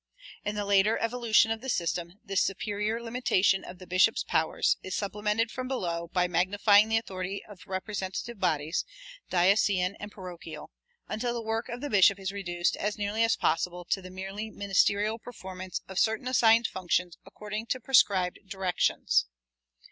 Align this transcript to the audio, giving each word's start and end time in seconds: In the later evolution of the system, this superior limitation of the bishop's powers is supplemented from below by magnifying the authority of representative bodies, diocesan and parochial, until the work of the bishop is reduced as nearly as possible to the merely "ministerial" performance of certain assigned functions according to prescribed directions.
In 0.43 0.55
the 0.55 0.65
later 0.65 0.97
evolution 0.97 1.51
of 1.51 1.61
the 1.61 1.69
system, 1.69 2.13
this 2.25 2.41
superior 2.41 2.99
limitation 3.03 3.63
of 3.63 3.77
the 3.77 3.85
bishop's 3.85 4.23
powers 4.23 4.75
is 4.81 4.95
supplemented 4.95 5.51
from 5.51 5.67
below 5.67 6.09
by 6.11 6.27
magnifying 6.27 6.89
the 6.89 6.97
authority 6.97 7.43
of 7.47 7.67
representative 7.67 8.39
bodies, 8.39 8.83
diocesan 9.29 9.95
and 9.99 10.11
parochial, 10.11 10.71
until 11.07 11.35
the 11.35 11.41
work 11.43 11.69
of 11.69 11.81
the 11.81 11.89
bishop 11.91 12.17
is 12.19 12.31
reduced 12.31 12.75
as 12.77 12.97
nearly 12.97 13.23
as 13.23 13.35
possible 13.35 13.85
to 13.91 14.01
the 14.01 14.09
merely 14.09 14.49
"ministerial" 14.49 15.19
performance 15.19 15.81
of 15.87 15.99
certain 15.99 16.27
assigned 16.27 16.65
functions 16.65 17.15
according 17.23 17.67
to 17.67 17.79
prescribed 17.79 18.39
directions. 18.47 19.27